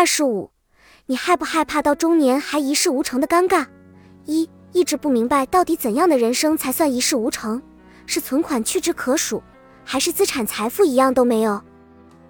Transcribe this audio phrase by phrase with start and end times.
[0.00, 0.50] 二十五，
[1.04, 3.66] 你害不害怕到中年还一事无成的尴尬？
[4.24, 7.60] 一，一直不明白到底怎样的人生才算一事无成？
[8.06, 9.42] 是存款屈指可数，
[9.84, 11.60] 还是资产财富一样都没有？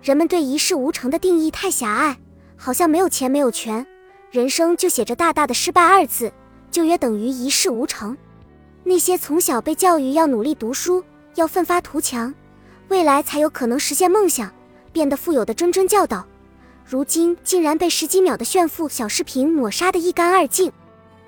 [0.02, 2.16] 人们对一事无成的定义太狭隘，
[2.56, 3.86] 好像没有钱没有权，
[4.32, 6.32] 人生就写着大大的失败二字，
[6.72, 8.18] 就约等于一事无成。
[8.82, 11.04] 那些从小被教育要努力读书，
[11.36, 12.34] 要奋发图强，
[12.88, 14.52] 未来才有可能实现梦想，
[14.90, 16.26] 变得富有的谆谆教导。
[16.84, 20.72] 如今竟然被十几秒的炫富小视频抹杀得一干二净。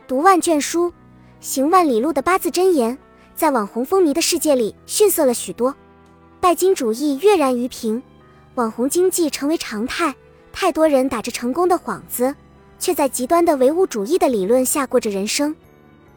[0.09, 0.93] 读万卷书，
[1.41, 2.99] 行万里路的八字真言，
[3.37, 5.75] 在网红风靡的世界里逊色了许多。
[6.41, 8.03] 拜金主义跃然于屏，
[8.57, 10.15] 网红经济成为常态。
[10.53, 12.35] 太多人打着成功的幌子，
[12.79, 15.55] 却在极端的唯物主义的理论下过着人生。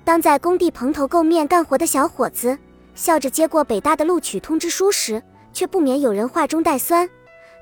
[0.03, 2.57] 当在工地蓬头垢面干活的小伙子
[2.95, 7.09] 笑着接过北大的录取通知书时，却不免有人话中带酸：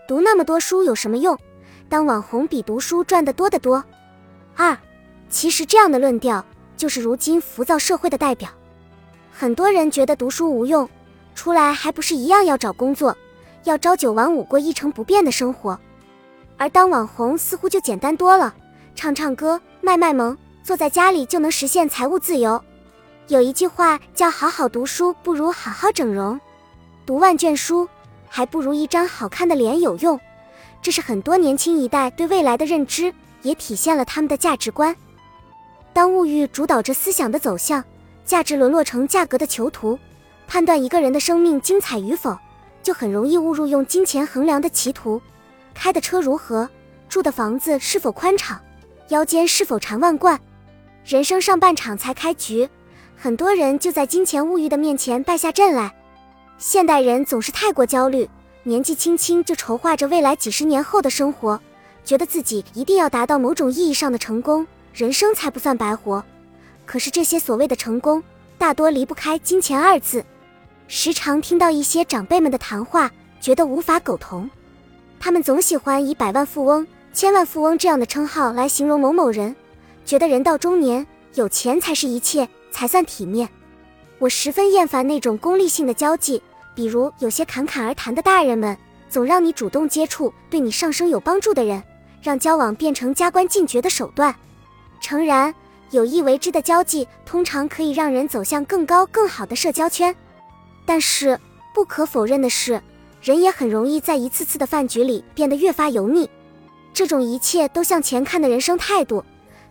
[0.07, 1.37] 读那么多书有什么用？
[1.93, 3.83] 当网红比读书赚得多得多。
[4.55, 4.75] 二，
[5.29, 6.43] 其实这样的论调
[6.75, 8.49] 就是如今浮躁社会的代表。
[9.31, 10.89] 很多人觉得读书无用，
[11.35, 13.15] 出来还不是一样要找工作，
[13.65, 15.79] 要朝九晚五过一成不变的生活。
[16.57, 18.55] 而当网红似乎就简单多了，
[18.95, 22.59] 唱唱歌，卖卖萌，坐在家里就能实现财务自由。
[23.27, 26.41] 有一句话叫“好好读书不如好好整容”，
[27.05, 27.87] 读万卷书
[28.27, 30.19] 还不如一张好看的脸有用。
[30.83, 34.93] 这是很多年轻一代对未来的认知，也体现了他们的价值观。
[35.93, 37.81] 当物欲主导着思想的走向，
[38.25, 39.97] 价值沦落成价格的囚徒，
[40.45, 42.37] 判断一个人的生命精彩与否，
[42.83, 45.21] 就很容易误入用金钱衡量的歧途。
[45.73, 46.69] 开的车如何，
[47.07, 48.59] 住的房子是否宽敞，
[49.07, 50.37] 腰间是否缠万贯？
[51.05, 52.67] 人生上半场才开局，
[53.15, 55.93] 很多人就在金钱物欲的面前败下阵来。
[56.57, 58.29] 现代人总是太过焦虑。
[58.65, 61.59] 年纪轻轻就筹划着未来几十年后的生活，
[62.05, 66.23] 觉得自己一定要达到某种意义上的成功，人生才不算白活。
[66.85, 68.23] 可是这些所谓的成功，
[68.57, 70.23] 大多离不开金钱二字。
[70.87, 74.49] 时常听到一些长辈们的谈话，觉得无法苟同。
[75.19, 79.53] 他们总喜欢以百万富翁、千万富翁这样的称号来形容某某人，
[80.05, 83.49] 觉得人到中年有钱才是一切，才算体面。
[84.19, 86.41] 我十分厌烦那种功利性的交际。
[86.75, 88.77] 比如有些侃侃而谈的大人们，
[89.09, 91.81] 总让你主动接触对你上升有帮助的人，
[92.21, 94.35] 让交往变成加官进爵的手段。
[94.99, 95.53] 诚然，
[95.91, 100.15] 有意为之的交际通常可以让人走向更高更好的社交圈，
[100.85, 101.39] 但是
[101.75, 102.81] 不可否认的是，
[103.21, 106.27] 人也很容易在一次次的饭局里变得越发油腻。
[106.93, 109.23] 这种一切都向前看的人生态度，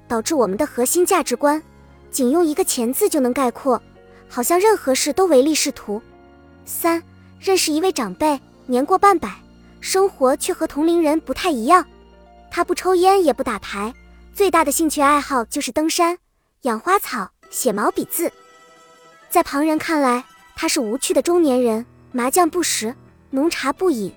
[0.06, 1.60] 导致我们的核心价值观，
[2.10, 3.80] 仅用一个钱字就能概括，
[4.28, 6.00] 好像任何事都唯利是图。
[6.64, 7.02] 三，
[7.40, 9.34] 认识一位长辈，年过半百，
[9.80, 11.84] 生活却和同龄人不太一样。
[12.50, 13.92] 他不抽烟，也不打牌，
[14.34, 16.18] 最大的兴趣爱好就是登山、
[16.62, 18.30] 养花草、写毛笔字。
[19.28, 20.24] 在旁人看来，
[20.54, 22.94] 他是无趣的中年人，麻将不识，
[23.30, 24.12] 浓茶不饮，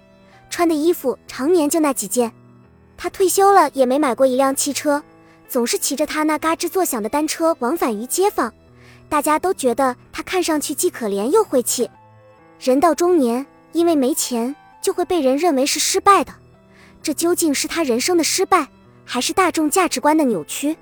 [0.50, 2.32] 穿的衣服常年就那几件。
[2.98, 5.02] 他退休了，也没买过一辆汽车，
[5.48, 8.54] 总是骑着他那嘎吱作响的单车往返于街坊。
[9.08, 11.90] 大家都觉得他看上去既可怜又晦气。
[12.60, 16.34] 人到中年，因为没钱就会被人认为是失败的，
[17.04, 18.68] 这究竟是他人生的失败，
[19.04, 20.76] 还是大众价值观的扭曲？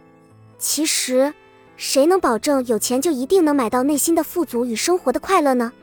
[0.57, 1.33] 其实，
[1.75, 5.73] 谁能保证有钱就一定能买到内心的富足与生活的快乐呢？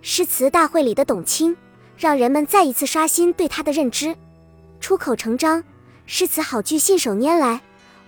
[0.00, 1.56] 诗词大会里的董卿，
[1.98, 4.16] 让人们再一次刷新对他的认知。
[4.80, 5.64] 出口成章，
[6.06, 7.60] 诗词好句信手拈来，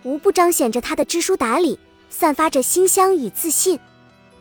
[0.05, 1.79] 无不彰显着他的知书达理，
[2.09, 3.79] 散发着馨香与自信。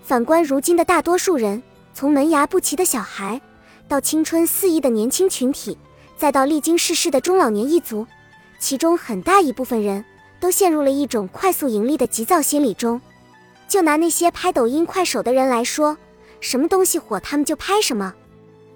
[0.03, 1.63] 反观如今的大多数人，
[1.95, 3.39] 从门牙不齐的小孩，
[3.87, 5.77] 到青春肆意的年轻群体，
[6.17, 8.05] 再到历经世事的中老年一族，
[8.59, 10.03] 其中很大一部分人
[10.37, 12.99] 都陷入了一种快速盈利的急躁心理中。
[13.69, 15.97] 就拿那些拍抖音、快手的人来说，
[16.41, 18.13] 什么东西火，他们就拍什么。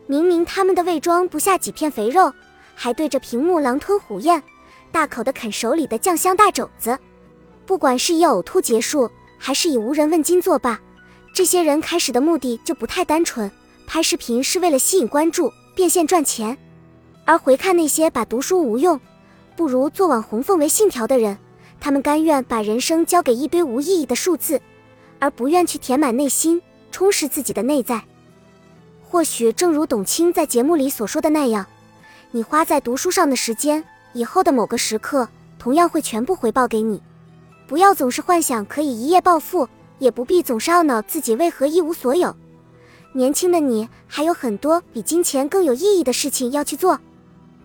[0.07, 2.33] 明明他们的胃装不下几片肥肉，
[2.73, 4.41] 还对着屏幕狼吞虎咽，
[4.93, 6.97] 大口的啃手里的酱香大肘子。
[7.65, 10.79] 不管是以呕吐结束，还是以无人问津作罢。
[11.39, 13.49] 这些人开始的目的就不太单纯，
[13.87, 16.57] 拍视频是为了吸引关注、变现赚钱，
[17.23, 18.99] 而回看那些把读书无用，
[19.55, 21.37] 不如做网红奉为信条的人，
[21.79, 24.61] 他们甘愿把人生交给一堆无意义的数字，
[25.17, 28.03] 而不愿去填满内心、充实自己的内在。
[29.01, 31.65] 或许正如董卿在节目里所说的那样，
[32.31, 33.81] 你花在读书上的时间，
[34.11, 35.25] 以后的某个时刻
[35.57, 37.01] 同样会全部回报给你。
[37.65, 39.69] 不要总是幻想可以一夜暴富。
[39.99, 42.35] 也不必总是懊恼自己为何一无所有。
[43.13, 46.99] 年轻的你还有很多比金钱更有意义的事情要去做。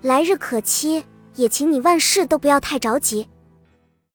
[0.02, 1.04] 来日可期，
[1.34, 3.26] 也请你万事都不要太着急。